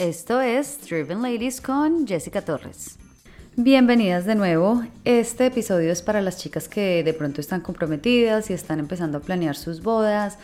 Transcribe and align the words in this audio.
Esto 0.00 0.40
es 0.40 0.80
Driven 0.88 1.20
Ladies 1.20 1.60
con 1.60 2.06
Jessica 2.06 2.40
Torres. 2.40 2.96
Bienvenidas 3.54 4.24
de 4.24 4.34
nuevo. 4.34 4.82
Este 5.04 5.44
episodio 5.44 5.92
es 5.92 6.00
para 6.00 6.22
las 6.22 6.38
chicas 6.38 6.70
que 6.70 7.04
de 7.04 7.12
pronto 7.12 7.42
están 7.42 7.60
comprometidas 7.60 8.48
y 8.48 8.54
están 8.54 8.78
empezando 8.78 9.18
a 9.18 9.20
planear 9.20 9.56
sus 9.56 9.82
bodas 9.82 10.38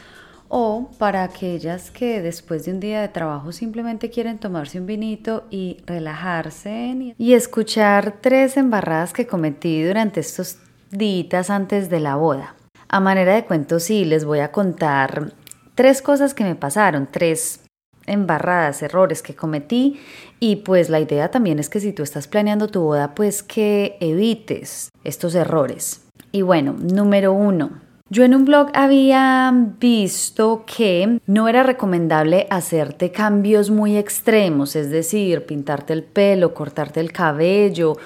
o 0.49 0.91
para 0.99 1.23
aquellas 1.23 1.91
que 1.91 2.21
después 2.21 2.67
de 2.67 2.73
un 2.73 2.81
día 2.81 3.01
de 3.01 3.09
trabajo 3.09 3.51
simplemente 3.51 4.11
quieren 4.11 4.37
tomarse 4.37 4.79
un 4.79 4.85
vinito 4.85 5.47
y 5.51 5.79
relajarse 5.87 7.15
y 7.17 7.33
escuchar 7.33 8.19
tres 8.21 8.59
embarradas 8.59 9.15
que 9.15 9.27
cometí 9.27 9.83
durante 9.83 10.21
estos 10.21 10.59
días 10.91 11.49
antes 11.49 11.89
de 11.89 12.01
la 12.01 12.17
boda. 12.17 12.57
A 12.89 13.01
manera 13.01 13.35
de 13.35 13.47
cuento 13.47 13.81
sí, 13.81 14.05
les 14.05 14.27
voy 14.27 14.41
a 14.41 14.53
contar 14.53 15.33
tres 15.75 16.03
cosas 16.03 16.35
que 16.35 16.45
me 16.45 16.57
pasaron, 16.57 17.09
tres 17.11 17.63
embarradas, 18.07 18.83
errores 18.83 19.23
que 19.23 19.35
cometí 19.35 20.01
y 20.41 20.57
pues 20.57 20.89
la 20.91 21.01
idea 21.01 21.31
también 21.31 21.59
es 21.59 21.69
que 21.69 21.81
si 21.81 21.93
tú 21.93 22.03
estás 22.03 22.29
planeando 22.29 22.69
tu 22.69 22.81
boda 22.83 23.15
pues 23.15 23.43
que 23.43 23.97
evites 24.01 24.91
estos 25.05 25.35
errores. 25.35 26.03
Y 26.33 26.43
bueno, 26.43 26.75
número 26.79 27.33
uno, 27.33 27.81
yo 28.09 28.23
en 28.23 28.37
un 28.37 28.45
blog 28.45 28.69
había 28.75 29.53
visto 29.81 30.65
que 30.65 31.19
no 31.27 31.49
era 31.49 31.65
recomendable 31.65 32.47
hacerte 32.51 33.11
cambios 33.11 33.71
muy 33.71 33.97
extremos, 33.97 34.77
es 34.77 34.91
decir, 34.91 35.45
pintarte 35.45 35.93
el 35.93 36.05
pelo, 36.05 36.55
cortarte 36.55 37.01
el 37.01 37.11
cabello 37.11 37.97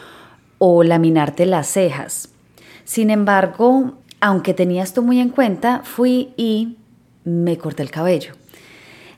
o 0.57 0.83
laminarte 0.85 1.45
las 1.45 1.67
cejas. 1.67 2.31
Sin 2.85 3.11
embargo, 3.11 3.99
aunque 4.21 4.55
tenía 4.55 4.83
esto 4.83 5.03
muy 5.03 5.21
en 5.21 5.29
cuenta, 5.29 5.83
fui 5.85 6.33
y 6.37 6.79
me 7.25 7.59
corté 7.59 7.83
el 7.83 7.91
cabello. 7.91 8.33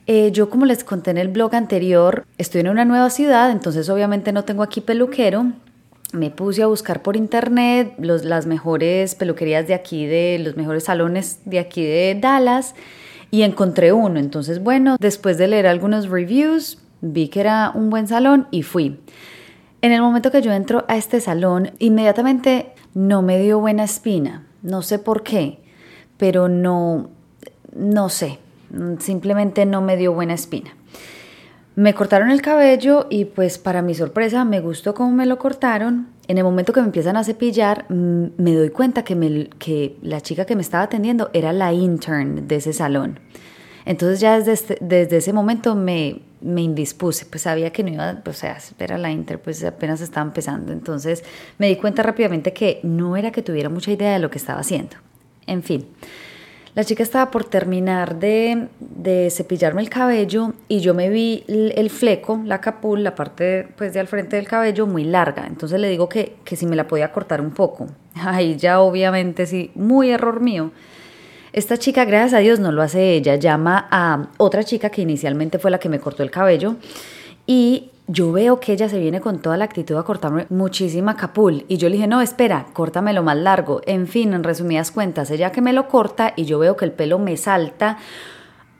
Eh, 0.06 0.32
yo 0.32 0.50
como 0.50 0.66
les 0.66 0.82
conté 0.84 1.10
en 1.12 1.18
el 1.18 1.28
blog 1.28 1.54
anterior, 1.54 2.26
estoy 2.38 2.62
en 2.62 2.68
una 2.68 2.84
nueva 2.84 3.08
ciudad, 3.10 3.50
entonces 3.50 3.88
obviamente 3.88 4.32
no 4.32 4.44
tengo 4.44 4.62
aquí 4.62 4.80
peluquero, 4.80 5.52
me 6.12 6.30
puse 6.30 6.62
a 6.62 6.66
buscar 6.66 7.02
por 7.02 7.16
internet 7.16 7.94
los, 7.98 8.24
las 8.24 8.46
mejores 8.46 9.14
peluquerías 9.14 9.66
de 9.66 9.74
aquí, 9.74 10.06
de 10.06 10.40
los 10.42 10.56
mejores 10.56 10.84
salones 10.84 11.38
de 11.44 11.58
aquí 11.58 11.84
de 11.84 12.18
Dallas 12.20 12.74
y 13.30 13.42
encontré 13.42 13.92
uno. 13.92 14.20
Entonces, 14.20 14.62
bueno, 14.62 14.96
después 15.00 15.38
de 15.38 15.48
leer 15.48 15.66
algunos 15.66 16.08
reviews, 16.08 16.78
vi 17.00 17.28
que 17.28 17.40
era 17.40 17.72
un 17.74 17.88
buen 17.88 18.06
salón 18.08 18.46
y 18.50 18.62
fui. 18.62 19.00
En 19.80 19.90
el 19.90 20.02
momento 20.02 20.30
que 20.30 20.42
yo 20.42 20.52
entro 20.52 20.84
a 20.86 20.96
este 20.96 21.20
salón, 21.20 21.72
inmediatamente 21.78 22.72
no 22.94 23.22
me 23.22 23.38
dio 23.40 23.58
buena 23.58 23.84
espina. 23.84 24.46
No 24.62 24.82
sé 24.82 24.98
por 24.98 25.22
qué, 25.22 25.60
pero 26.18 26.48
no, 26.48 27.08
no 27.74 28.08
sé, 28.10 28.38
simplemente 28.98 29.66
no 29.66 29.82
me 29.82 29.96
dio 29.96 30.12
buena 30.12 30.34
espina. 30.34 30.74
Me 31.74 31.94
cortaron 31.94 32.30
el 32.30 32.42
cabello 32.42 33.06
y 33.08 33.24
pues 33.24 33.56
para 33.56 33.80
mi 33.80 33.94
sorpresa 33.94 34.44
me 34.44 34.60
gustó 34.60 34.94
cómo 34.94 35.10
me 35.10 35.24
lo 35.24 35.38
cortaron. 35.38 36.08
En 36.28 36.36
el 36.36 36.44
momento 36.44 36.72
que 36.74 36.80
me 36.80 36.86
empiezan 36.86 37.16
a 37.16 37.24
cepillar 37.24 37.86
mm, 37.88 38.24
me 38.36 38.54
doy 38.54 38.68
cuenta 38.68 39.04
que, 39.04 39.48
que 39.58 39.96
la 40.02 40.20
chica 40.20 40.44
que 40.44 40.54
me 40.54 40.62
estaba 40.62 40.84
atendiendo 40.84 41.30
era 41.32 41.52
la 41.54 41.72
intern 41.72 42.46
de 42.46 42.56
ese 42.56 42.74
salón. 42.74 43.20
Entonces 43.86 44.20
ya 44.20 44.38
desde, 44.38 44.52
este, 44.52 44.78
desde 44.80 45.16
ese 45.16 45.32
momento 45.32 45.74
me, 45.74 46.20
me 46.42 46.60
indispuse, 46.60 47.24
pues 47.24 47.42
sabía 47.42 47.72
que 47.72 47.82
no 47.82 47.90
iba, 47.90 48.22
o 48.24 48.32
sea, 48.34 48.58
era 48.78 48.98
la 48.98 49.10
intern, 49.10 49.40
pues 49.42 49.64
apenas 49.64 50.02
estaba 50.02 50.26
empezando. 50.26 50.72
Entonces 50.72 51.24
me 51.56 51.68
di 51.68 51.76
cuenta 51.76 52.02
rápidamente 52.02 52.52
que 52.52 52.80
no 52.82 53.16
era 53.16 53.32
que 53.32 53.42
tuviera 53.42 53.70
mucha 53.70 53.90
idea 53.90 54.12
de 54.12 54.18
lo 54.18 54.30
que 54.30 54.38
estaba 54.38 54.60
haciendo. 54.60 54.96
En 55.46 55.62
fin. 55.62 55.86
La 56.74 56.84
chica 56.84 57.02
estaba 57.02 57.30
por 57.30 57.44
terminar 57.44 58.18
de, 58.18 58.68
cepillarme 59.30 59.82
el 59.82 59.90
cabello 59.90 60.54
y 60.68 60.80
yo 60.80 60.94
me 60.94 61.10
vi 61.10 61.44
el, 61.46 61.90
fleco, 61.90 62.40
la 62.46 62.62
capul, 62.62 63.04
la 63.04 63.14
parte 63.14 63.68
pues 63.76 63.92
de 63.92 64.00
al 64.00 64.08
frente 64.08 64.36
del 64.36 64.48
cabello 64.48 64.86
muy 64.86 65.04
larga. 65.04 65.46
Entonces 65.46 65.78
le 65.78 65.90
digo 65.90 66.08
que, 66.08 66.36
que 66.44 66.56
si 66.56 66.64
me 66.64 66.74
la 66.74 66.88
podía 66.88 67.12
cortar 67.12 67.42
un 67.42 67.50
poco. 67.50 67.88
Ahí 68.14 68.56
ya 68.56 68.80
obviamente 68.80 69.46
sí, 69.46 69.70
muy 69.74 70.10
error 70.10 70.40
mío. 70.40 70.72
Esta 71.52 71.76
chica, 71.76 72.06
gracias 72.06 72.32
a 72.32 72.38
Dios, 72.38 72.58
no 72.58 72.72
lo 72.72 72.80
hace 72.80 73.12
ella. 73.12 73.36
Llama 73.36 73.86
a 73.90 74.28
otra 74.38 74.64
chica 74.64 74.88
que 74.88 75.02
inicialmente 75.02 75.58
fue 75.58 75.70
la 75.70 75.78
que 75.78 75.90
me 75.90 76.00
cortó 76.00 76.22
el 76.22 76.30
cabello 76.30 76.76
y 77.46 77.91
yo 78.06 78.32
veo 78.32 78.60
que 78.60 78.72
ella 78.72 78.88
se 78.88 78.98
viene 78.98 79.20
con 79.20 79.40
toda 79.40 79.56
la 79.56 79.64
actitud 79.64 79.96
a 79.96 80.02
cortarme 80.02 80.46
muchísima 80.50 81.16
capul 81.16 81.64
y 81.68 81.76
yo 81.76 81.88
le 81.88 81.96
dije, 81.96 82.08
no, 82.08 82.20
espera, 82.20 82.66
córtamelo 82.72 83.22
más 83.22 83.36
largo. 83.36 83.80
En 83.86 84.06
fin, 84.06 84.32
en 84.34 84.44
resumidas 84.44 84.90
cuentas, 84.90 85.30
ella 85.30 85.52
que 85.52 85.60
me 85.60 85.72
lo 85.72 85.88
corta 85.88 86.32
y 86.36 86.44
yo 86.44 86.58
veo 86.58 86.76
que 86.76 86.84
el 86.84 86.92
pelo 86.92 87.18
me 87.18 87.36
salta 87.36 87.98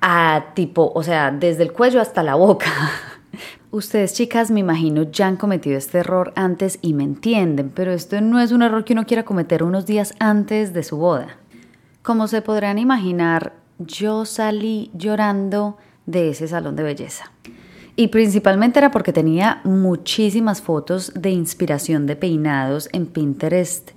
a 0.01 0.47
tipo, 0.55 0.93
o 0.95 1.03
sea, 1.03 1.31
desde 1.31 1.63
el 1.63 1.73
cuello 1.73 2.01
hasta 2.01 2.23
la 2.23 2.35
boca. 2.35 2.71
Ustedes 3.71 4.13
chicas 4.13 4.51
me 4.51 4.61
imagino 4.61 5.05
ya 5.05 5.29
han 5.29 5.37
cometido 5.37 5.79
este 5.79 5.99
error 5.99 6.33
antes 6.37 6.79
y 6.83 6.93
me 6.93 7.05
entienden, 7.05 7.71
pero 7.71 7.93
esto 7.93 8.21
no 8.21 8.41
es 8.41 8.53
un 8.53 8.63
error 8.63 8.85
que 8.85 8.93
uno 8.93 9.07
quiera 9.07 9.25
cometer 9.25 9.63
unos 9.63 9.87
días 9.87 10.15
antes 10.19 10.75
de 10.75 10.83
su 10.83 10.99
boda. 10.99 11.39
Como 12.03 12.27
se 12.27 12.43
podrán 12.43 12.79
imaginar, 12.79 13.55
yo 13.79 14.25
salí 14.25 14.91
llorando 14.93 15.79
de 16.05 16.31
ese 16.31 16.49
salón 16.49 16.77
de 16.77 16.83
belleza. 16.83 17.31
Y 17.95 18.09
principalmente 18.09 18.79
era 18.79 18.91
porque 18.91 19.13
tenía 19.13 19.61
muchísimas 19.65 20.63
fotos 20.63 21.13
de 21.15 21.31
inspiración 21.31 22.07
de 22.07 22.17
peinados 22.17 22.89
en 22.93 23.07
Pinterest 23.07 23.91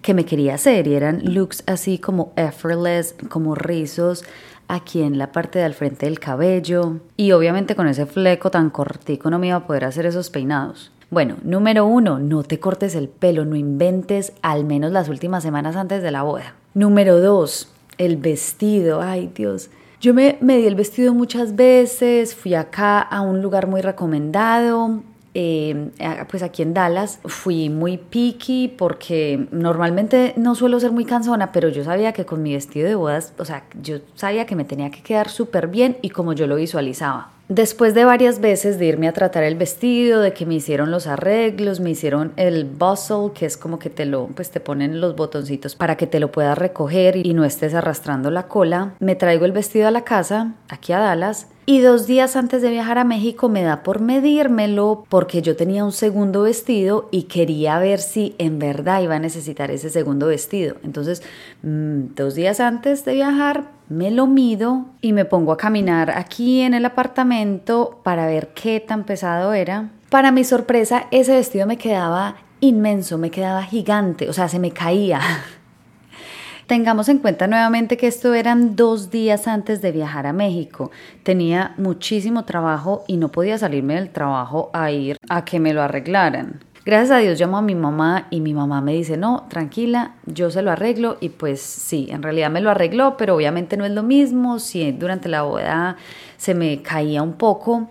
que 0.00 0.14
me 0.14 0.24
quería 0.24 0.54
hacer 0.54 0.88
y 0.88 0.94
eran 0.94 1.34
looks 1.34 1.62
así 1.66 1.98
como 1.98 2.32
effortless, 2.36 3.14
como 3.28 3.54
rizos 3.54 4.24
aquí 4.68 5.02
en 5.02 5.18
la 5.18 5.32
parte 5.32 5.58
del 5.58 5.74
frente 5.74 6.06
del 6.06 6.18
cabello 6.18 7.00
y 7.16 7.32
obviamente 7.32 7.76
con 7.76 7.86
ese 7.86 8.06
fleco 8.06 8.50
tan 8.50 8.70
cortico 8.70 9.30
no 9.30 9.38
me 9.38 9.48
iba 9.48 9.56
a 9.56 9.66
poder 9.66 9.84
hacer 9.84 10.06
esos 10.06 10.30
peinados. 10.30 10.90
Bueno, 11.10 11.36
número 11.42 11.84
uno, 11.84 12.18
no 12.18 12.42
te 12.42 12.58
cortes 12.58 12.94
el 12.94 13.08
pelo, 13.08 13.44
no 13.44 13.54
inventes 13.54 14.32
al 14.40 14.64
menos 14.64 14.92
las 14.92 15.10
últimas 15.10 15.42
semanas 15.42 15.76
antes 15.76 16.02
de 16.02 16.10
la 16.10 16.22
boda. 16.22 16.54
Número 16.72 17.20
dos, 17.20 17.70
el 17.98 18.16
vestido, 18.16 19.02
ay 19.02 19.30
Dios, 19.34 19.68
yo 20.02 20.12
me, 20.12 20.36
di 20.40 20.66
el 20.66 20.74
vestido 20.74 21.14
muchas 21.14 21.54
veces, 21.54 22.34
fui 22.34 22.54
acá 22.54 22.98
a 22.98 23.20
un 23.20 23.40
lugar 23.40 23.68
muy 23.68 23.80
recomendado, 23.82 25.00
eh, 25.32 25.90
pues 26.28 26.42
aquí 26.42 26.62
en 26.62 26.74
Dallas 26.74 27.20
fui 27.24 27.70
muy 27.70 27.98
picky 27.98 28.66
porque 28.76 29.46
normalmente 29.52 30.34
no 30.36 30.56
suelo 30.56 30.80
ser 30.80 30.90
muy 30.90 31.04
cansona, 31.04 31.52
pero 31.52 31.68
yo 31.68 31.84
sabía 31.84 32.12
que 32.12 32.26
con 32.26 32.42
mi 32.42 32.52
vestido 32.52 32.88
de 32.88 32.96
bodas, 32.96 33.32
o 33.38 33.44
sea, 33.44 33.64
yo 33.80 33.98
sabía 34.16 34.44
que 34.44 34.56
me 34.56 34.64
tenía 34.64 34.90
que 34.90 35.02
quedar 35.02 35.28
súper 35.28 35.68
bien 35.68 35.96
y 36.02 36.10
como 36.10 36.32
yo 36.32 36.48
lo 36.48 36.56
visualizaba. 36.56 37.30
Después 37.54 37.92
de 37.92 38.06
varias 38.06 38.40
veces 38.40 38.78
de 38.78 38.86
irme 38.86 39.08
a 39.08 39.12
tratar 39.12 39.42
el 39.42 39.56
vestido, 39.56 40.22
de 40.22 40.32
que 40.32 40.46
me 40.46 40.54
hicieron 40.54 40.90
los 40.90 41.06
arreglos, 41.06 41.80
me 41.80 41.90
hicieron 41.90 42.32
el 42.36 42.64
bustle, 42.64 43.32
que 43.34 43.44
es 43.44 43.58
como 43.58 43.78
que 43.78 43.90
te 43.90 44.06
lo, 44.06 44.28
pues 44.28 44.50
te 44.50 44.58
ponen 44.58 45.02
los 45.02 45.14
botoncitos 45.16 45.76
para 45.76 45.98
que 45.98 46.06
te 46.06 46.18
lo 46.18 46.32
puedas 46.32 46.56
recoger 46.56 47.14
y 47.14 47.34
no 47.34 47.44
estés 47.44 47.74
arrastrando 47.74 48.30
la 48.30 48.48
cola, 48.48 48.94
me 49.00 49.16
traigo 49.16 49.44
el 49.44 49.52
vestido 49.52 49.86
a 49.86 49.90
la 49.90 50.02
casa, 50.02 50.54
aquí 50.70 50.94
a 50.94 51.00
Dallas, 51.00 51.48
y 51.66 51.80
dos 51.80 52.06
días 52.06 52.36
antes 52.36 52.62
de 52.62 52.70
viajar 52.70 52.98
a 52.98 53.04
México 53.04 53.48
me 53.48 53.62
da 53.62 53.82
por 53.82 54.00
medírmelo 54.00 55.04
porque 55.08 55.42
yo 55.42 55.54
tenía 55.54 55.84
un 55.84 55.92
segundo 55.92 56.42
vestido 56.42 57.08
y 57.12 57.24
quería 57.24 57.78
ver 57.78 58.00
si 58.00 58.34
en 58.38 58.58
verdad 58.58 59.02
iba 59.02 59.16
a 59.16 59.20
necesitar 59.20 59.70
ese 59.70 59.90
segundo 59.90 60.26
vestido. 60.26 60.76
Entonces, 60.82 61.22
mm, 61.62 62.14
dos 62.16 62.34
días 62.34 62.58
antes 62.58 63.04
de 63.04 63.14
viajar 63.14 63.70
me 63.92 64.10
lo 64.10 64.26
mido 64.26 64.86
y 65.00 65.12
me 65.12 65.24
pongo 65.24 65.52
a 65.52 65.56
caminar 65.56 66.10
aquí 66.10 66.62
en 66.62 66.74
el 66.74 66.84
apartamento 66.84 68.00
para 68.02 68.26
ver 68.26 68.48
qué 68.54 68.80
tan 68.80 69.04
pesado 69.04 69.52
era. 69.52 69.90
Para 70.08 70.32
mi 70.32 70.44
sorpresa, 70.44 71.06
ese 71.10 71.34
vestido 71.34 71.66
me 71.66 71.76
quedaba 71.76 72.36
inmenso, 72.60 73.18
me 73.18 73.30
quedaba 73.30 73.62
gigante, 73.62 74.28
o 74.28 74.32
sea, 74.32 74.48
se 74.48 74.58
me 74.58 74.70
caía. 74.70 75.20
Tengamos 76.66 77.08
en 77.10 77.18
cuenta 77.18 77.46
nuevamente 77.46 77.96
que 77.98 78.06
esto 78.06 78.32
eran 78.32 78.76
dos 78.76 79.10
días 79.10 79.46
antes 79.46 79.82
de 79.82 79.92
viajar 79.92 80.26
a 80.26 80.32
México. 80.32 80.90
Tenía 81.22 81.74
muchísimo 81.76 82.44
trabajo 82.44 83.04
y 83.06 83.18
no 83.18 83.30
podía 83.30 83.58
salirme 83.58 83.96
del 83.96 84.10
trabajo 84.10 84.70
a 84.72 84.90
ir 84.90 85.18
a 85.28 85.44
que 85.44 85.60
me 85.60 85.74
lo 85.74 85.82
arreglaran. 85.82 86.60
Gracias 86.84 87.10
a 87.12 87.18
Dios 87.18 87.38
llamo 87.38 87.58
a 87.58 87.62
mi 87.62 87.74
mamá 87.74 88.26
y 88.30 88.40
mi 88.40 88.54
mamá 88.54 88.80
me 88.80 88.92
dice, 88.92 89.16
no, 89.16 89.46
tranquila, 89.48 90.16
yo 90.26 90.50
se 90.50 90.62
lo 90.62 90.72
arreglo 90.72 91.16
y 91.20 91.28
pues 91.28 91.60
sí, 91.60 92.08
en 92.10 92.22
realidad 92.22 92.50
me 92.50 92.60
lo 92.60 92.70
arregló, 92.70 93.16
pero 93.16 93.36
obviamente 93.36 93.76
no 93.76 93.84
es 93.84 93.92
lo 93.92 94.02
mismo, 94.02 94.58
si 94.58 94.90
durante 94.90 95.28
la 95.28 95.42
boda 95.42 95.96
se 96.36 96.54
me 96.54 96.82
caía 96.82 97.22
un 97.22 97.34
poco, 97.34 97.88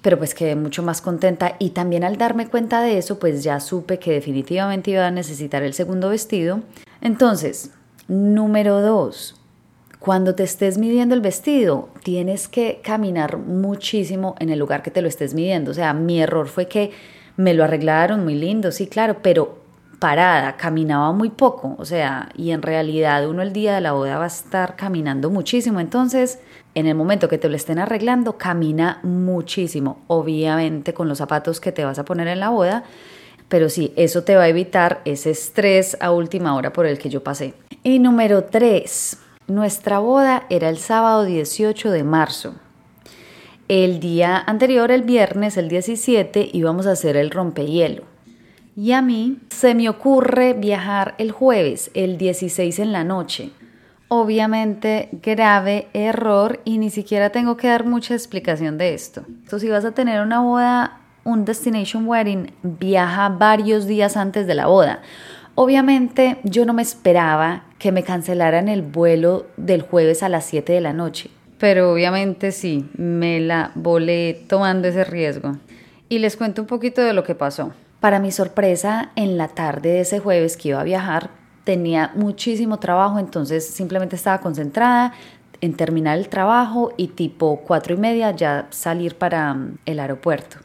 pero 0.00 0.16
pues 0.16 0.34
quedé 0.34 0.56
mucho 0.56 0.82
más 0.82 1.02
contenta 1.02 1.56
y 1.58 1.70
también 1.70 2.02
al 2.02 2.16
darme 2.16 2.48
cuenta 2.48 2.80
de 2.80 2.96
eso, 2.96 3.18
pues 3.18 3.42
ya 3.42 3.60
supe 3.60 3.98
que 3.98 4.12
definitivamente 4.12 4.92
iba 4.92 5.06
a 5.06 5.10
necesitar 5.10 5.62
el 5.62 5.74
segundo 5.74 6.08
vestido. 6.08 6.60
Entonces, 7.02 7.72
Número 8.10 8.80
dos, 8.80 9.36
cuando 10.00 10.34
te 10.34 10.42
estés 10.42 10.78
midiendo 10.78 11.14
el 11.14 11.20
vestido, 11.20 11.90
tienes 12.02 12.48
que 12.48 12.80
caminar 12.82 13.36
muchísimo 13.36 14.34
en 14.40 14.50
el 14.50 14.58
lugar 14.58 14.82
que 14.82 14.90
te 14.90 15.00
lo 15.00 15.06
estés 15.06 15.32
midiendo. 15.32 15.70
O 15.70 15.74
sea, 15.74 15.94
mi 15.94 16.20
error 16.20 16.48
fue 16.48 16.66
que 16.66 16.90
me 17.40 17.54
lo 17.54 17.64
arreglaron 17.64 18.22
muy 18.22 18.34
lindo, 18.34 18.70
sí, 18.70 18.86
claro, 18.86 19.16
pero 19.22 19.60
parada, 19.98 20.56
caminaba 20.56 21.12
muy 21.12 21.30
poco, 21.30 21.74
o 21.78 21.84
sea, 21.86 22.28
y 22.36 22.50
en 22.50 22.60
realidad 22.60 23.26
uno 23.28 23.40
el 23.40 23.52
día 23.52 23.74
de 23.74 23.80
la 23.80 23.92
boda 23.92 24.18
va 24.18 24.24
a 24.24 24.28
estar 24.28 24.76
caminando 24.76 25.30
muchísimo, 25.30 25.80
entonces 25.80 26.38
en 26.74 26.86
el 26.86 26.94
momento 26.94 27.28
que 27.28 27.38
te 27.38 27.48
lo 27.48 27.56
estén 27.56 27.78
arreglando, 27.78 28.36
camina 28.36 29.00
muchísimo, 29.02 30.00
obviamente 30.06 30.92
con 30.92 31.08
los 31.08 31.18
zapatos 31.18 31.60
que 31.60 31.72
te 31.72 31.84
vas 31.84 31.98
a 31.98 32.04
poner 32.04 32.28
en 32.28 32.40
la 32.40 32.50
boda, 32.50 32.84
pero 33.48 33.70
sí, 33.70 33.92
eso 33.96 34.22
te 34.22 34.36
va 34.36 34.42
a 34.42 34.48
evitar 34.48 35.00
ese 35.06 35.30
estrés 35.30 35.96
a 36.00 36.12
última 36.12 36.54
hora 36.54 36.72
por 36.72 36.86
el 36.86 36.98
que 36.98 37.08
yo 37.08 37.22
pasé. 37.22 37.54
Y 37.82 37.98
número 37.98 38.44
3, 38.44 39.18
nuestra 39.48 39.98
boda 39.98 40.44
era 40.50 40.68
el 40.68 40.76
sábado 40.76 41.24
18 41.24 41.90
de 41.90 42.04
marzo. 42.04 42.54
El 43.72 44.00
día 44.00 44.36
anterior, 44.36 44.90
el 44.90 45.02
viernes, 45.02 45.56
el 45.56 45.68
17, 45.68 46.50
íbamos 46.52 46.88
a 46.88 46.90
hacer 46.90 47.16
el 47.16 47.30
rompehielo. 47.30 48.02
Y 48.74 48.90
a 48.90 49.00
mí 49.00 49.38
se 49.48 49.76
me 49.76 49.88
ocurre 49.88 50.54
viajar 50.54 51.14
el 51.18 51.30
jueves, 51.30 51.92
el 51.94 52.18
16 52.18 52.80
en 52.80 52.90
la 52.90 53.04
noche. 53.04 53.52
Obviamente, 54.08 55.08
grave 55.22 55.86
error 55.92 56.58
y 56.64 56.78
ni 56.78 56.90
siquiera 56.90 57.30
tengo 57.30 57.56
que 57.56 57.68
dar 57.68 57.84
mucha 57.84 58.14
explicación 58.14 58.76
de 58.76 58.92
esto. 58.92 59.22
Entonces, 59.28 59.60
si 59.60 59.68
vas 59.68 59.84
a 59.84 59.92
tener 59.92 60.20
una 60.20 60.40
boda, 60.40 60.98
un 61.22 61.44
destination 61.44 62.08
wedding, 62.08 62.50
viaja 62.64 63.28
varios 63.28 63.86
días 63.86 64.16
antes 64.16 64.48
de 64.48 64.56
la 64.56 64.66
boda. 64.66 65.00
Obviamente, 65.54 66.38
yo 66.42 66.66
no 66.66 66.72
me 66.72 66.82
esperaba 66.82 67.66
que 67.78 67.92
me 67.92 68.02
cancelaran 68.02 68.68
el 68.68 68.82
vuelo 68.82 69.46
del 69.56 69.82
jueves 69.82 70.24
a 70.24 70.28
las 70.28 70.44
7 70.46 70.72
de 70.72 70.80
la 70.80 70.92
noche. 70.92 71.30
Pero 71.60 71.92
obviamente 71.92 72.52
sí, 72.52 72.88
me 72.96 73.38
la 73.38 73.70
volé 73.74 74.44
tomando 74.48 74.88
ese 74.88 75.04
riesgo. 75.04 75.58
Y 76.08 76.18
les 76.18 76.36
cuento 76.36 76.62
un 76.62 76.66
poquito 76.66 77.02
de 77.02 77.12
lo 77.12 77.22
que 77.22 77.34
pasó. 77.34 77.72
Para 78.00 78.18
mi 78.18 78.32
sorpresa, 78.32 79.10
en 79.14 79.36
la 79.36 79.48
tarde 79.48 79.90
de 79.90 80.00
ese 80.00 80.20
jueves 80.20 80.56
que 80.56 80.70
iba 80.70 80.80
a 80.80 80.84
viajar, 80.84 81.28
tenía 81.64 82.12
muchísimo 82.14 82.78
trabajo, 82.78 83.18
entonces 83.18 83.66
simplemente 83.66 84.16
estaba 84.16 84.40
concentrada 84.40 85.12
en 85.60 85.74
terminar 85.74 86.16
el 86.16 86.30
trabajo 86.30 86.92
y 86.96 87.08
tipo 87.08 87.60
cuatro 87.66 87.94
y 87.94 87.98
media 87.98 88.30
ya 88.30 88.66
salir 88.70 89.16
para 89.16 89.52
mm, 89.52 89.78
el 89.84 90.00
aeropuerto. 90.00 90.56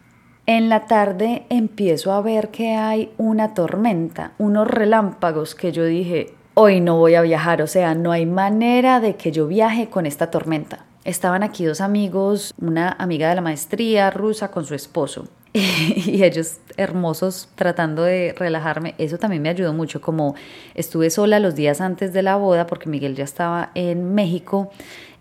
En 0.46 0.70
la 0.70 0.86
tarde 0.86 1.46
empiezo 1.50 2.14
a 2.14 2.22
ver 2.22 2.52
que 2.52 2.76
hay 2.76 3.12
una 3.18 3.54
tormenta, 3.54 4.32
unos 4.38 4.68
relámpagos 4.68 5.56
que 5.56 5.74
yo 5.74 5.84
dije, 5.84 6.34
hoy 6.54 6.80
no 6.80 6.98
voy 6.98 7.16
a 7.16 7.22
viajar, 7.22 7.62
o 7.62 7.68
sea, 7.68 7.96
no 7.96 8.12
hay 8.14 8.26
manera 8.26 9.02
de 9.02 9.16
que 9.16 9.32
yo 9.34 9.48
viaje 9.48 9.90
con 9.90 10.06
esta 10.06 10.32
tormenta. 10.32 10.85
Estaban 11.06 11.44
aquí 11.44 11.64
dos 11.66 11.82
amigos, 11.82 12.54
una 12.60 12.90
amiga 13.00 13.30
de 13.30 13.36
la 13.36 13.42
maestría 13.42 14.10
rusa 14.10 14.52
con 14.52 14.66
su 14.66 14.76
esposo. 14.76 15.28
y 15.54 16.24
ellos 16.24 16.58
hermosos 16.76 17.48
tratando 17.56 18.04
de 18.04 18.36
relajarme. 18.38 18.94
Eso 18.98 19.18
también 19.18 19.42
me 19.42 19.50
ayudó 19.50 19.72
mucho, 19.72 20.02
como 20.02 20.36
estuve 20.74 21.10
sola 21.10 21.40
los 21.40 21.56
días 21.56 21.80
antes 21.80 22.12
de 22.12 22.22
la 22.22 22.36
boda 22.36 22.68
porque 22.68 22.90
Miguel 22.90 23.16
ya 23.16 23.24
estaba 23.24 23.72
en 23.74 24.14
México, 24.14 24.72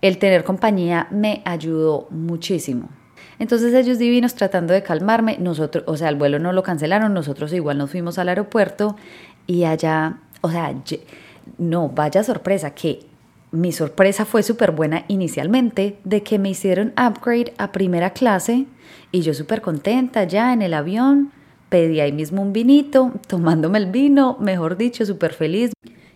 el 0.02 0.18
tener 0.18 0.42
compañía 0.42 1.06
me 1.10 1.40
ayudó 1.44 2.08
muchísimo. 2.10 2.88
Entonces 3.38 3.74
ellos 3.74 3.98
divinos 3.98 4.34
tratando 4.34 4.74
de 4.74 4.82
calmarme, 4.82 5.36
nosotros, 5.38 5.84
o 5.86 5.96
sea, 5.96 6.08
el 6.08 6.16
vuelo 6.16 6.38
no 6.38 6.52
lo 6.52 6.62
cancelaron, 6.62 7.14
nosotros 7.14 7.52
igual 7.52 7.78
nos 7.78 7.90
fuimos 7.90 8.18
al 8.18 8.28
aeropuerto 8.28 8.96
y 9.46 9.64
allá, 9.64 10.18
o 10.40 10.50
sea, 10.50 10.74
no, 11.58 11.88
vaya 11.90 12.24
sorpresa, 12.24 12.74
que 12.74 13.06
mi 13.54 13.72
sorpresa 13.72 14.24
fue 14.24 14.42
súper 14.42 14.72
buena 14.72 15.04
inicialmente 15.08 15.98
de 16.04 16.22
que 16.22 16.38
me 16.38 16.50
hicieron 16.50 16.92
upgrade 16.98 17.54
a 17.56 17.72
primera 17.72 18.10
clase 18.10 18.66
y 19.12 19.20
yo 19.20 19.32
súper 19.32 19.60
contenta 19.60 20.24
ya 20.24 20.52
en 20.52 20.60
el 20.60 20.74
avión, 20.74 21.30
pedí 21.68 22.00
ahí 22.00 22.12
mismo 22.12 22.42
un 22.42 22.52
vinito, 22.52 23.12
tomándome 23.28 23.78
el 23.78 23.86
vino, 23.86 24.36
mejor 24.40 24.76
dicho, 24.76 25.06
súper 25.06 25.32
feliz. 25.32 25.72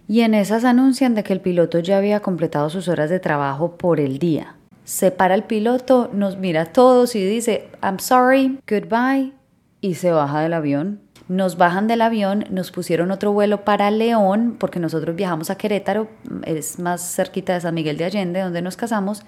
Y 0.09 0.23
en 0.23 0.35
esas 0.35 0.65
anuncian 0.65 1.15
de 1.15 1.23
que 1.23 1.33
el 1.33 1.41
piloto 1.41 1.79
ya 1.79 1.99
había 1.99 2.21
completado 2.21 2.71
sus 2.71 2.89
horas 2.89 3.09
de 3.09 3.21
trabajo 3.21 3.77
por 3.77 4.01
el 4.01 4.19
día. 4.19 4.57
Se 4.85 5.11
para 5.11 5.35
el 5.35 5.45
piloto, 5.45 6.11
nos 6.13 6.39
mira 6.39 6.63
a 6.63 6.73
todos 6.73 7.15
y 7.15 7.25
dice, 7.25 7.69
I'm 7.83 8.01
sorry, 8.01 8.59
goodbye, 8.69 9.33
y 9.81 9.95
se 9.95 10.11
baja 10.11 10.41
del 10.41 10.55
avión. 10.55 11.01
Nos 11.29 11.57
bajan 11.57 11.87
del 11.87 12.01
avión, 12.01 12.47
nos 12.51 12.71
pusieron 12.71 13.11
otro 13.11 13.33
vuelo 13.33 13.65
para 13.65 13.91
León, 13.91 14.57
porque 14.59 14.81
nosotros 14.81 15.15
viajamos 15.15 15.51
a 15.51 15.57
Querétaro, 15.57 16.09
es 16.45 16.79
más 16.79 17.15
cerquita 17.15 17.55
de 17.55 17.61
San 17.61 17.75
Miguel 17.75 17.99
de 17.99 18.05
Allende, 18.05 18.41
donde 18.41 18.63
nos 18.63 18.77
casamos. 18.77 19.23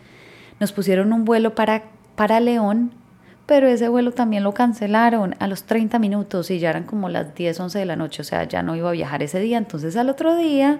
Nos 0.60 0.72
pusieron 0.72 1.12
un 1.12 1.24
vuelo 1.24 1.54
para, 1.54 1.84
para 2.16 2.40
León 2.40 2.92
pero 3.50 3.66
ese 3.66 3.88
vuelo 3.88 4.12
también 4.12 4.44
lo 4.44 4.54
cancelaron 4.54 5.34
a 5.40 5.48
los 5.48 5.64
30 5.64 5.98
minutos 5.98 6.52
y 6.52 6.60
ya 6.60 6.70
eran 6.70 6.84
como 6.84 7.08
las 7.08 7.34
10, 7.34 7.58
11 7.58 7.80
de 7.80 7.84
la 7.84 7.96
noche, 7.96 8.22
o 8.22 8.24
sea, 8.24 8.44
ya 8.44 8.62
no 8.62 8.76
iba 8.76 8.88
a 8.88 8.92
viajar 8.92 9.24
ese 9.24 9.40
día. 9.40 9.58
Entonces 9.58 9.96
al 9.96 10.08
otro 10.08 10.36
día, 10.36 10.78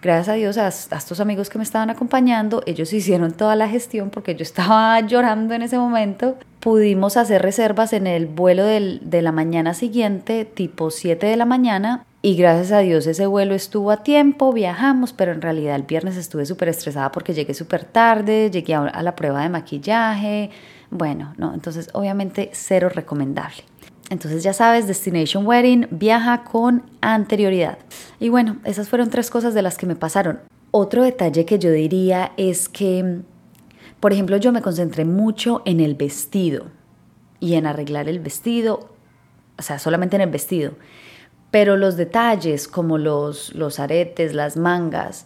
gracias 0.00 0.28
a 0.28 0.34
Dios, 0.34 0.56
a, 0.56 0.68
estos 0.68 1.18
amigos 1.18 1.50
que 1.50 1.58
me 1.58 1.64
estaban 1.64 1.90
acompañando, 1.90 2.62
ellos 2.66 2.92
hicieron 2.92 3.32
toda 3.32 3.56
la 3.56 3.68
gestión 3.68 4.10
porque 4.10 4.36
yo 4.36 4.44
estaba 4.44 5.00
llorando 5.08 5.52
en 5.52 5.62
ese 5.62 5.76
momento. 5.76 6.38
Pudimos 6.64 7.18
hacer 7.18 7.42
reservas 7.42 7.92
en 7.92 8.06
el 8.06 8.24
vuelo 8.24 8.64
de 8.64 9.20
la 9.20 9.32
mañana 9.32 9.74
siguiente, 9.74 10.46
tipo 10.46 10.90
7 10.90 11.26
de 11.26 11.36
la 11.36 11.44
mañana, 11.44 12.06
y 12.22 12.36
gracias 12.36 12.72
a 12.72 12.78
Dios 12.78 13.06
ese 13.06 13.26
vuelo 13.26 13.54
estuvo 13.54 13.90
a 13.90 14.02
tiempo, 14.02 14.50
viajamos, 14.50 15.12
pero 15.12 15.32
en 15.32 15.42
realidad 15.42 15.76
el 15.76 15.82
viernes 15.82 16.16
estuve 16.16 16.46
súper 16.46 16.70
estresada 16.70 17.12
porque 17.12 17.34
llegué 17.34 17.52
súper 17.52 17.84
tarde, 17.84 18.50
llegué 18.50 18.74
a 18.74 19.02
la 19.02 19.14
prueba 19.14 19.42
de 19.42 19.50
maquillaje, 19.50 20.48
bueno, 20.90 21.34
no, 21.36 21.52
entonces 21.52 21.90
obviamente 21.92 22.48
cero 22.54 22.88
recomendable. 22.88 23.62
Entonces 24.08 24.42
ya 24.42 24.54
sabes, 24.54 24.86
Destination 24.86 25.46
Wedding 25.46 25.88
viaja 25.90 26.44
con 26.44 26.84
anterioridad. 27.02 27.76
Y 28.18 28.30
bueno, 28.30 28.56
esas 28.64 28.88
fueron 28.88 29.10
tres 29.10 29.28
cosas 29.28 29.52
de 29.52 29.60
las 29.60 29.76
que 29.76 29.84
me 29.84 29.96
pasaron. 29.96 30.40
Otro 30.70 31.02
detalle 31.02 31.44
que 31.44 31.58
yo 31.58 31.70
diría 31.70 32.32
es 32.38 32.70
que, 32.70 33.20
por 34.04 34.12
ejemplo, 34.12 34.36
yo 34.36 34.52
me 34.52 34.60
concentré 34.60 35.06
mucho 35.06 35.62
en 35.64 35.80
el 35.80 35.94
vestido 35.94 36.66
y 37.40 37.54
en 37.54 37.64
arreglar 37.64 38.06
el 38.06 38.18
vestido, 38.18 38.90
o 39.56 39.62
sea, 39.62 39.78
solamente 39.78 40.16
en 40.16 40.20
el 40.20 40.28
vestido. 40.28 40.72
Pero 41.50 41.78
los 41.78 41.96
detalles 41.96 42.68
como 42.68 42.98
los, 42.98 43.54
los 43.54 43.80
aretes, 43.80 44.34
las 44.34 44.58
mangas, 44.58 45.24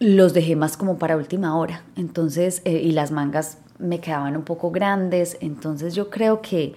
los 0.00 0.34
dejé 0.34 0.56
más 0.56 0.76
como 0.76 0.98
para 0.98 1.16
última 1.16 1.56
hora. 1.56 1.84
Entonces, 1.94 2.60
eh, 2.64 2.72
y 2.72 2.90
las 2.90 3.12
mangas 3.12 3.58
me 3.78 4.00
quedaban 4.00 4.36
un 4.36 4.42
poco 4.42 4.72
grandes, 4.72 5.36
entonces 5.40 5.94
yo 5.94 6.10
creo 6.10 6.42
que 6.42 6.74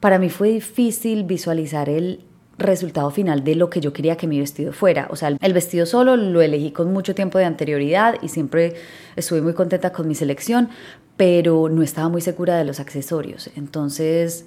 para 0.00 0.18
mí 0.18 0.30
fue 0.30 0.48
difícil 0.48 1.22
visualizar 1.22 1.88
el 1.88 2.24
resultado 2.58 3.10
final 3.10 3.44
de 3.44 3.54
lo 3.54 3.70
que 3.70 3.80
yo 3.80 3.92
quería 3.92 4.16
que 4.16 4.26
mi 4.26 4.38
vestido 4.38 4.72
fuera. 4.72 5.08
O 5.10 5.16
sea, 5.16 5.36
el 5.40 5.52
vestido 5.52 5.86
solo 5.86 6.16
lo 6.16 6.40
elegí 6.40 6.70
con 6.70 6.92
mucho 6.92 7.14
tiempo 7.14 7.38
de 7.38 7.44
anterioridad 7.44 8.16
y 8.22 8.28
siempre 8.28 8.74
estuve 9.16 9.42
muy 9.42 9.52
contenta 9.52 9.92
con 9.92 10.08
mi 10.08 10.14
selección, 10.14 10.68
pero 11.16 11.68
no 11.68 11.82
estaba 11.82 12.08
muy 12.08 12.20
segura 12.20 12.56
de 12.56 12.64
los 12.64 12.80
accesorios. 12.80 13.50
Entonces, 13.56 14.46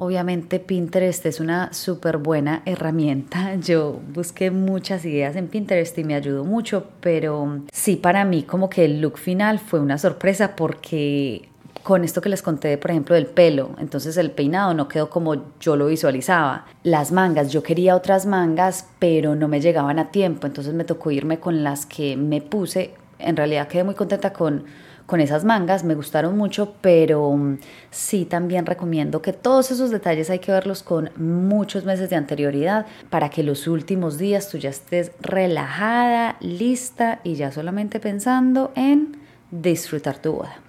Obviamente 0.00 0.60
Pinterest 0.60 1.26
es 1.26 1.40
una 1.40 1.72
súper 1.72 2.18
buena 2.18 2.62
herramienta. 2.64 3.56
Yo 3.60 4.00
busqué 4.14 4.52
muchas 4.52 5.04
ideas 5.04 5.34
en 5.34 5.48
Pinterest 5.48 5.98
y 5.98 6.04
me 6.04 6.14
ayudó 6.14 6.44
mucho, 6.44 6.86
pero 7.00 7.62
sí 7.72 7.96
para 7.96 8.24
mí 8.24 8.44
como 8.44 8.70
que 8.70 8.84
el 8.84 9.00
look 9.00 9.18
final 9.18 9.58
fue 9.58 9.80
una 9.80 9.98
sorpresa 9.98 10.54
porque 10.54 11.48
con 11.88 12.04
esto 12.04 12.20
que 12.20 12.28
les 12.28 12.42
conté, 12.42 12.76
por 12.76 12.90
ejemplo, 12.90 13.14
del 13.14 13.24
pelo, 13.24 13.70
entonces 13.78 14.18
el 14.18 14.30
peinado 14.30 14.74
no 14.74 14.88
quedó 14.88 15.08
como 15.08 15.54
yo 15.58 15.74
lo 15.74 15.86
visualizaba. 15.86 16.66
Las 16.82 17.12
mangas, 17.12 17.50
yo 17.50 17.62
quería 17.62 17.96
otras 17.96 18.26
mangas, 18.26 18.86
pero 18.98 19.34
no 19.34 19.48
me 19.48 19.62
llegaban 19.62 19.98
a 19.98 20.10
tiempo, 20.10 20.46
entonces 20.46 20.74
me 20.74 20.84
tocó 20.84 21.12
irme 21.12 21.40
con 21.40 21.64
las 21.64 21.86
que 21.86 22.14
me 22.18 22.42
puse. 22.42 22.92
En 23.18 23.36
realidad 23.36 23.68
quedé 23.68 23.84
muy 23.84 23.94
contenta 23.94 24.34
con 24.34 24.64
con 25.06 25.22
esas 25.22 25.42
mangas, 25.42 25.84
me 25.84 25.94
gustaron 25.94 26.36
mucho, 26.36 26.74
pero 26.82 27.32
mm, 27.32 27.60
sí 27.90 28.26
también 28.26 28.66
recomiendo 28.66 29.22
que 29.22 29.32
todos 29.32 29.70
esos 29.70 29.88
detalles 29.88 30.28
hay 30.28 30.40
que 30.40 30.52
verlos 30.52 30.82
con 30.82 31.08
muchos 31.16 31.86
meses 31.86 32.10
de 32.10 32.16
anterioridad 32.16 32.84
para 33.08 33.30
que 33.30 33.42
los 33.42 33.66
últimos 33.66 34.18
días 34.18 34.50
tú 34.50 34.58
ya 34.58 34.68
estés 34.68 35.12
relajada, 35.22 36.36
lista 36.40 37.20
y 37.24 37.36
ya 37.36 37.50
solamente 37.50 37.98
pensando 37.98 38.72
en 38.74 39.16
disfrutar 39.50 40.18
tu 40.18 40.32
boda. 40.32 40.67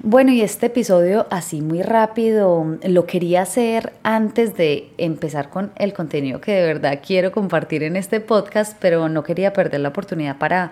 Bueno, 0.00 0.30
y 0.30 0.42
este 0.42 0.66
episodio 0.66 1.26
así 1.28 1.60
muy 1.60 1.82
rápido 1.82 2.78
lo 2.84 3.06
quería 3.06 3.42
hacer 3.42 3.94
antes 4.04 4.56
de 4.56 4.90
empezar 4.96 5.50
con 5.50 5.72
el 5.74 5.92
contenido 5.92 6.40
que 6.40 6.52
de 6.52 6.66
verdad 6.66 7.00
quiero 7.04 7.32
compartir 7.32 7.82
en 7.82 7.96
este 7.96 8.20
podcast, 8.20 8.76
pero 8.78 9.08
no 9.08 9.24
quería 9.24 9.52
perder 9.52 9.80
la 9.80 9.88
oportunidad 9.88 10.38
para, 10.38 10.70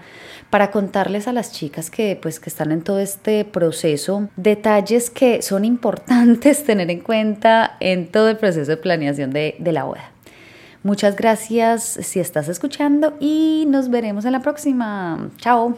para 0.49 0.71
contarles 0.71 1.27
a 1.27 1.33
las 1.33 1.51
chicas 1.51 1.91
que 1.91 2.17
pues 2.23 2.39
que 2.39 2.49
están 2.49 2.71
en 2.71 2.83
todo 2.83 3.01
este 3.01 3.45
proceso 3.45 4.29
detalles 4.37 5.11
que 5.11 5.43
son 5.43 5.65
importantes 5.65 6.65
tener 6.67 6.89
en 6.93 7.01
cuenta 7.01 7.77
en 7.81 8.07
todo 8.07 8.29
el 8.29 8.37
proceso 8.37 8.71
de 8.71 8.77
planeación 8.77 9.33
de, 9.33 9.57
de 9.59 9.73
la 9.73 9.83
boda. 9.83 10.13
Muchas 10.85 11.17
gracias 11.17 11.83
si 11.83 12.21
estás 12.21 12.49
escuchando 12.49 13.17
y 13.19 13.65
nos 13.67 13.91
veremos 13.91 14.25
en 14.25 14.31
la 14.31 14.41
próxima. 14.41 15.31
Chao. 15.39 15.77